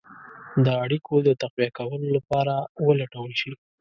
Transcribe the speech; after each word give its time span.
د 0.65 0.67
اړېکو 0.83 1.15
د 1.27 1.29
تقویه 1.41 1.69
کولو 1.77 2.07
لپاره 2.17 2.53
ولټول 2.87 3.31
شي. 3.39 3.51